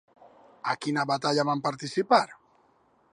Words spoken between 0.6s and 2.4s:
A quina batalla van participar?